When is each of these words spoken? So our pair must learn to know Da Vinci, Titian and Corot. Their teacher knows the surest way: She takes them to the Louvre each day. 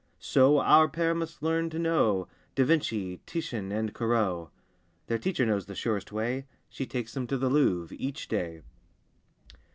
So 0.17 0.57
our 0.57 0.89
pair 0.89 1.13
must 1.13 1.43
learn 1.43 1.69
to 1.69 1.77
know 1.77 2.27
Da 2.55 2.63
Vinci, 2.65 3.21
Titian 3.27 3.71
and 3.71 3.93
Corot. 3.93 4.49
Their 5.05 5.19
teacher 5.19 5.45
knows 5.45 5.67
the 5.67 5.75
surest 5.75 6.11
way: 6.11 6.47
She 6.69 6.87
takes 6.87 7.13
them 7.13 7.27
to 7.27 7.37
the 7.37 7.49
Louvre 7.51 7.95
each 7.99 8.27
day. 8.27 8.63